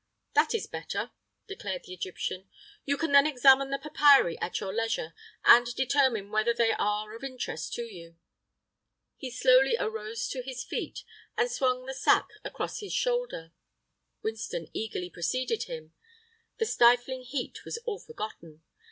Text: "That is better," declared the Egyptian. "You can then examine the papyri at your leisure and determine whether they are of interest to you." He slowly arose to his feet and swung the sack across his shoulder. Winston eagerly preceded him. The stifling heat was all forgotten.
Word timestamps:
"That 0.33 0.55
is 0.55 0.65
better," 0.65 1.11
declared 1.47 1.83
the 1.83 1.93
Egyptian. 1.93 2.49
"You 2.85 2.97
can 2.97 3.11
then 3.11 3.27
examine 3.27 3.69
the 3.69 3.77
papyri 3.77 4.35
at 4.39 4.59
your 4.59 4.73
leisure 4.73 5.13
and 5.45 5.67
determine 5.75 6.31
whether 6.31 6.55
they 6.55 6.71
are 6.71 7.13
of 7.15 7.23
interest 7.23 7.73
to 7.73 7.83
you." 7.83 8.17
He 9.17 9.29
slowly 9.29 9.75
arose 9.79 10.27
to 10.29 10.41
his 10.41 10.63
feet 10.63 11.03
and 11.37 11.51
swung 11.51 11.85
the 11.85 11.93
sack 11.93 12.29
across 12.43 12.79
his 12.79 12.93
shoulder. 12.93 13.51
Winston 14.23 14.69
eagerly 14.73 15.11
preceded 15.11 15.65
him. 15.65 15.93
The 16.57 16.65
stifling 16.65 17.21
heat 17.21 17.63
was 17.63 17.77
all 17.85 17.99
forgotten. 17.99 18.63